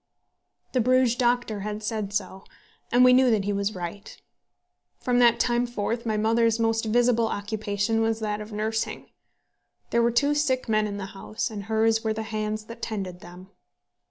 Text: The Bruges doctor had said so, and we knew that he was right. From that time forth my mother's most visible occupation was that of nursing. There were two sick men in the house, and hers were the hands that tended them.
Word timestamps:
The 0.71 0.81
Bruges 0.81 1.15
doctor 1.15 1.59
had 1.59 1.83
said 1.83 2.11
so, 2.11 2.43
and 2.91 3.05
we 3.05 3.13
knew 3.13 3.29
that 3.29 3.45
he 3.45 3.53
was 3.53 3.75
right. 3.75 4.19
From 4.99 5.19
that 5.19 5.39
time 5.39 5.67
forth 5.67 6.07
my 6.07 6.17
mother's 6.17 6.59
most 6.59 6.85
visible 6.85 7.27
occupation 7.27 8.01
was 8.01 8.19
that 8.19 8.41
of 8.41 8.51
nursing. 8.51 9.11
There 9.91 10.01
were 10.01 10.09
two 10.09 10.33
sick 10.33 10.67
men 10.67 10.87
in 10.87 10.97
the 10.97 11.05
house, 11.13 11.51
and 11.51 11.65
hers 11.65 12.03
were 12.03 12.13
the 12.13 12.23
hands 12.23 12.65
that 12.65 12.81
tended 12.81 13.19
them. 13.19 13.51